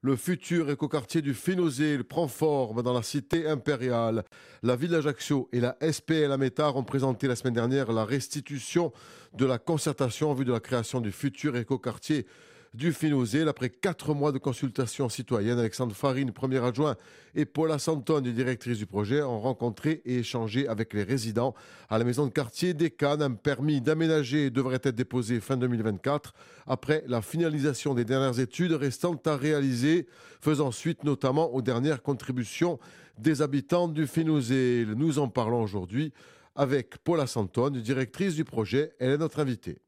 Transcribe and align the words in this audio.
Le 0.00 0.14
futur 0.14 0.70
écoquartier 0.70 1.22
du 1.22 1.34
Fénozel 1.34 2.04
prend 2.04 2.28
forme 2.28 2.84
dans 2.84 2.92
la 2.92 3.02
cité 3.02 3.48
impériale. 3.48 4.22
La 4.62 4.76
ville 4.76 4.90
d'Ajaccio 4.90 5.48
et 5.52 5.58
la 5.58 5.76
SPL 5.80 6.30
Amétard 6.30 6.76
ont 6.76 6.84
présenté 6.84 7.26
la 7.26 7.34
semaine 7.34 7.54
dernière 7.54 7.90
la 7.90 8.04
restitution 8.04 8.92
de 9.34 9.44
la 9.44 9.58
concertation 9.58 10.30
en 10.30 10.34
vue 10.34 10.44
de 10.44 10.52
la 10.52 10.60
création 10.60 11.00
du 11.00 11.10
futur 11.10 11.56
écoquartier 11.56 12.26
du 12.74 12.92
Finozé. 12.92 13.42
Après 13.42 13.70
quatre 13.70 14.14
mois 14.14 14.32
de 14.32 14.38
consultation 14.38 15.08
citoyenne, 15.08 15.58
Alexandre 15.58 15.94
Farine, 15.94 16.32
premier 16.32 16.62
adjoint, 16.64 16.96
et 17.34 17.44
Paula 17.44 17.78
Santone, 17.78 18.24
directrice 18.32 18.78
du 18.78 18.86
projet, 18.86 19.22
ont 19.22 19.40
rencontré 19.40 20.02
et 20.04 20.18
échangé 20.18 20.68
avec 20.68 20.92
les 20.94 21.02
résidents 21.02 21.54
à 21.88 21.98
la 21.98 22.04
maison 22.04 22.26
de 22.26 22.32
quartier 22.32 22.74
des 22.74 22.90
Cannes. 22.90 23.22
Un 23.22 23.32
permis 23.32 23.80
d'aménager 23.80 24.50
devrait 24.50 24.80
être 24.82 24.96
déposé 24.96 25.40
fin 25.40 25.56
2024 25.56 26.34
après 26.66 27.04
la 27.06 27.22
finalisation 27.22 27.94
des 27.94 28.04
dernières 28.04 28.40
études 28.40 28.72
restantes 28.72 29.26
à 29.26 29.36
réaliser, 29.36 30.06
faisant 30.40 30.70
suite 30.70 31.04
notamment 31.04 31.54
aux 31.54 31.62
dernières 31.62 32.02
contributions 32.02 32.78
des 33.18 33.42
habitants 33.42 33.88
du 33.88 34.06
Finozé. 34.06 34.86
Nous 34.96 35.18
en 35.18 35.28
parlons 35.28 35.62
aujourd'hui 35.62 36.12
avec 36.54 36.98
Paula 36.98 37.26
Santone, 37.26 37.80
directrice 37.80 38.34
du 38.34 38.44
projet. 38.44 38.92
Elle 38.98 39.12
est 39.12 39.18
notre 39.18 39.40
invitée. 39.40 39.78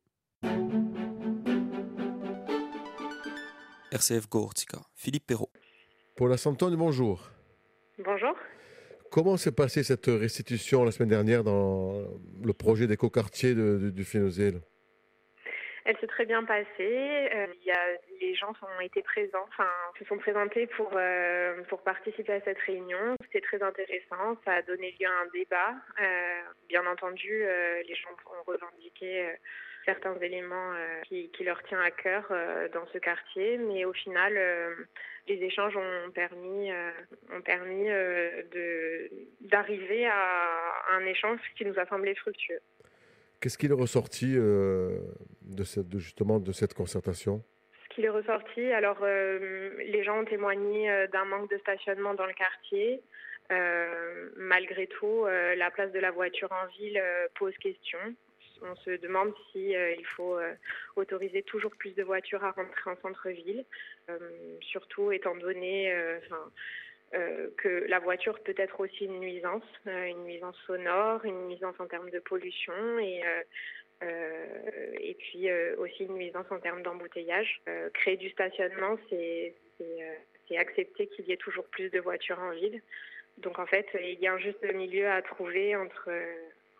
RCF 3.92 4.28
Gortica. 4.28 4.78
Philippe 4.94 5.26
Perrault. 5.26 5.50
Paula 6.16 6.36
Santone, 6.36 6.76
bonjour. 6.76 7.30
Bonjour. 7.98 8.36
Comment 9.10 9.36
s'est 9.36 9.52
passée 9.52 9.82
cette 9.82 10.06
restitution 10.06 10.84
la 10.84 10.92
semaine 10.92 11.08
dernière 11.08 11.42
dans 11.42 12.04
le 12.44 12.52
projet 12.52 12.86
d'écoquartier 12.86 13.54
de, 13.54 13.90
du 13.90 14.04
Fénozel 14.04 14.60
elle 15.86 15.96
s'est 15.98 16.06
très 16.06 16.26
bien 16.26 16.44
passée. 16.44 16.68
Euh, 16.78 17.46
y 17.64 17.70
a, 17.70 17.78
les 18.20 18.34
gens 18.34 18.52
ont 18.62 18.80
été 18.80 19.02
présents, 19.02 19.46
enfin, 19.48 19.68
se 19.98 20.04
sont 20.04 20.18
présentés 20.18 20.66
pour, 20.66 20.90
euh, 20.94 21.62
pour 21.68 21.82
participer 21.82 22.34
à 22.34 22.40
cette 22.42 22.58
réunion. 22.58 23.16
C'était 23.24 23.40
très 23.40 23.62
intéressant. 23.62 24.36
Ça 24.44 24.52
a 24.52 24.62
donné 24.62 24.94
lieu 25.00 25.06
à 25.06 25.22
un 25.22 25.26
débat. 25.32 25.74
Euh, 26.00 26.40
bien 26.68 26.86
entendu, 26.86 27.42
euh, 27.42 27.82
les 27.88 27.94
gens 27.94 28.10
ont 28.10 28.42
revendiqué 28.46 29.26
euh, 29.26 29.32
certains 29.92 30.16
éléments 30.20 30.72
euh, 30.72 31.00
qui, 31.06 31.30
qui, 31.30 31.44
leur 31.44 31.62
tient 31.64 31.80
à 31.80 31.90
cœur 31.90 32.24
dans 32.72 32.86
ce 32.92 32.98
quartier, 32.98 33.58
mais 33.58 33.84
au 33.84 33.92
final, 33.92 34.32
les 35.28 35.36
échanges 35.36 35.76
ont 35.76 36.10
permis, 36.12 36.70
ont 37.32 37.42
permis 37.42 37.86
de, 37.86 39.10
d'arriver 39.40 40.06
à 40.06 40.96
un 40.96 41.04
échange 41.06 41.40
qui 41.56 41.64
nous 41.64 41.78
a 41.78 41.86
semblé 41.86 42.14
fructueux. 42.14 42.60
Qu'est-ce 43.40 43.56
qu'il 43.56 43.70
est 43.70 43.74
ressorti 43.74 44.34
euh, 44.36 44.98
de, 45.40 45.64
cette, 45.64 45.88
de, 45.88 45.98
justement 45.98 46.38
de 46.38 46.52
cette 46.52 46.74
concertation? 46.74 47.42
Ce 47.84 47.94
qu'il 47.94 48.04
est 48.04 48.10
ressorti, 48.10 48.70
alors 48.72 48.98
euh, 49.02 49.70
les 49.78 50.04
gens 50.04 50.20
ont 50.20 50.24
témoigné 50.26 50.90
euh, 50.90 51.06
d'un 51.06 51.24
manque 51.24 51.50
de 51.50 51.56
stationnement 51.58 52.12
dans 52.14 52.26
le 52.26 52.34
quartier. 52.34 53.02
Euh, 53.50 54.28
malgré 54.36 54.86
tout, 54.86 55.24
euh, 55.24 55.56
la 55.56 55.70
place 55.70 55.90
de 55.90 55.98
la 55.98 56.10
voiture 56.10 56.52
en 56.52 56.66
ville 56.78 57.00
euh, 57.02 57.26
pose 57.34 57.56
question. 57.58 57.98
On 58.62 58.76
se 58.76 58.90
demande 59.00 59.32
si 59.52 59.70
il 59.70 60.06
faut 60.16 60.38
autoriser 60.96 61.42
toujours 61.42 61.72
plus 61.76 61.94
de 61.94 62.02
voitures 62.02 62.44
à 62.44 62.52
rentrer 62.52 62.90
en 62.90 62.96
centre-ville, 63.02 63.64
surtout 64.60 65.12
étant 65.12 65.36
donné, 65.36 65.92
euh, 67.12 67.48
que 67.56 67.86
la 67.88 67.98
voiture 67.98 68.38
peut 68.38 68.54
être 68.56 68.78
aussi 68.78 69.04
une 69.04 69.18
nuisance, 69.18 69.64
euh, 69.88 70.04
une 70.04 70.22
nuisance 70.22 70.56
sonore, 70.64 71.24
une 71.24 71.48
nuisance 71.48 71.74
en 71.80 71.86
termes 71.86 72.10
de 72.10 72.20
pollution 72.20 73.00
et, 73.00 73.22
euh, 74.04 74.92
et 75.00 75.14
puis 75.14 75.50
aussi 75.78 76.04
une 76.04 76.14
nuisance 76.14 76.46
en 76.50 76.60
termes 76.60 76.82
d'embouteillage. 76.82 77.60
créer 77.94 78.16
du 78.16 78.30
stationnement, 78.30 78.96
c'est 79.08 79.54
accepter 80.56 81.06
qu'il 81.08 81.26
y 81.26 81.32
ait 81.32 81.36
toujours 81.36 81.64
plus 81.66 81.90
de 81.90 82.00
voitures 82.00 82.38
en 82.38 82.50
ville. 82.50 82.80
Donc 83.38 83.58
en 83.58 83.66
fait, 83.66 83.86
il 83.94 84.20
y 84.20 84.26
a 84.26 84.32
un 84.32 84.38
juste 84.38 84.62
milieu 84.74 85.08
à 85.08 85.22
trouver 85.22 85.74
entre 85.76 86.10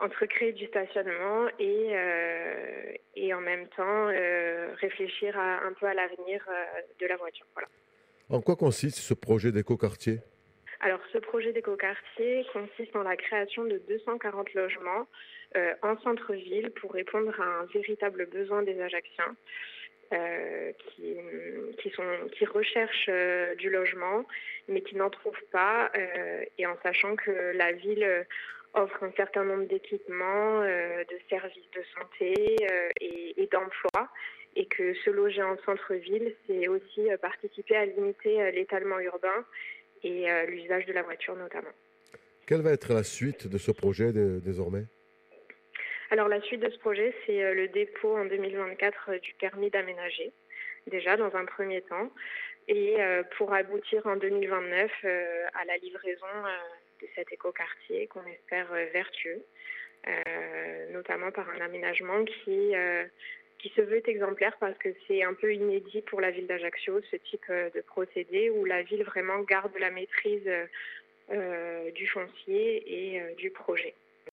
entre 0.01 0.27
créer 0.27 0.53
du 0.53 0.67
stationnement 0.67 1.49
et, 1.59 1.89
euh, 1.93 2.93
et 3.17 3.35
en 3.35 3.41
même 3.41 3.67
temps 3.69 4.09
euh, 4.09 4.69
réfléchir 4.81 5.39
à, 5.39 5.65
un 5.65 5.73
peu 5.73 5.87
à 5.87 5.95
l'avenir 5.95 6.45
euh, 6.49 6.81
de 7.01 7.07
la 7.07 7.17
voiture. 7.17 7.47
Voilà. 7.55 7.69
En 8.29 8.41
quoi 8.41 8.57
consiste 8.57 8.99
ce 8.99 9.15
projet 9.15 9.53
d'écoquartier? 9.53 10.19
Alors, 10.81 11.01
ce 11.13 11.19
projet 11.19 11.53
d'écoquartier 11.53 12.47
consiste 12.53 12.97
en 12.97 13.03
la 13.03 13.17
création 13.17 13.65
de 13.65 13.83
240 13.89 14.55
logements 14.55 15.07
en 15.83 15.99
centre-ville 15.99 16.71
pour 16.81 16.93
répondre 16.93 17.39
à 17.41 17.45
un 17.45 17.65
véritable 17.67 18.27
besoin 18.27 18.63
des 18.63 18.81
Ajacciens 18.81 19.35
euh, 20.13 20.73
qui, 20.73 21.15
qui, 21.81 21.91
sont, 21.91 22.03
qui 22.37 22.45
recherchent 22.45 23.09
euh, 23.09 23.55
du 23.55 23.71
logement, 23.71 24.25
mais 24.67 24.81
qui 24.81 24.97
n'en 24.97 25.09
trouvent 25.09 25.45
pas, 25.53 25.89
euh, 25.97 26.43
et 26.59 26.67
en 26.67 26.77
sachant 26.83 27.15
que 27.15 27.31
la 27.55 27.71
ville 27.71 28.27
offre 28.75 29.03
un 29.03 29.13
certain 29.13 29.45
nombre 29.45 29.67
d'équipements, 29.67 30.63
euh, 30.63 31.05
de 31.05 31.19
services 31.29 31.71
de 31.75 31.83
santé 31.95 32.57
et, 33.01 33.43
et 33.43 33.47
d'emploi 33.47 34.09
et 34.57 34.67
que 34.67 34.95
se 34.95 35.11
loger 35.11 35.43
en 35.43 35.57
centre-ville, 35.65 36.35
c'est 36.47 36.67
aussi 36.67 37.09
participer 37.23 37.77
à 37.77 37.87
limiter 37.87 38.51
l'étalement 38.51 38.99
urbain 38.99 39.45
et 40.03 40.31
euh, 40.31 40.47
l'usage 40.47 40.87
de 40.87 40.93
la 40.93 41.03
voiture 41.03 41.37
notamment. 41.37 41.71
Quelle 42.47 42.63
va 42.63 42.73
être 42.73 42.93
la 42.93 43.05
suite 43.05 43.47
de 43.47 43.59
ce 43.59 43.71
projet 43.71 44.13
de, 44.13 44.41
désormais? 44.41 44.85
Alors 46.11 46.29
la 46.29 46.41
suite 46.43 46.61
de 46.61 46.71
ce 46.71 46.79
projet, 46.79 47.15
c'est 47.25 47.43
euh, 47.43 47.55
le 47.55 47.69
dépôt 47.69 48.17
en 48.17 48.25
2024 48.25 49.11
euh, 49.11 49.19
du 49.19 49.35
permis 49.35 49.71
d'aménager, 49.71 50.33
déjà 50.87 51.17
dans 51.17 51.35
un 51.37 51.45
premier 51.45 51.83
temps, 51.83 52.11
et 52.71 53.03
euh, 53.03 53.25
pour 53.37 53.53
aboutir 53.53 54.07
en 54.07 54.17
2029 54.17 54.91
euh, 55.05 55.47
à 55.55 55.65
la 55.65 55.77
livraison 55.79 56.27
euh, 56.27 57.03
de 57.03 57.09
cet 57.17 57.33
écoquartier 57.33 58.07
qu'on 58.07 58.25
espère 58.27 58.73
vertueux, 58.93 59.43
notamment 60.93 61.31
par 61.31 61.49
un 61.51 61.61
aménagement 61.61 62.25
qui 62.25 63.73
se 63.75 63.81
veut 63.81 64.09
exemplaire 64.09 64.57
parce 64.61 64.77
que 64.79 64.91
c'est 65.09 65.23
un 65.23 65.35
peu 65.35 65.55
inédit 65.55 66.03
pour 66.03 66.21
la 66.21 66.31
ville 66.31 66.47
d'Ajaccio, 66.47 67.01
ce 67.11 67.17
type 67.17 67.51
de 67.51 67.81
procédé 67.81 68.51
où 68.51 68.67
la 68.67 68.83
ville 68.83 69.03
vraiment 69.03 69.41
garde 69.41 69.73
la 69.79 69.91
maîtrise 69.91 70.49
du 71.31 72.07
foncier 72.07 72.83
et 72.87 73.35
du 73.37 73.51
projet. 73.51 73.95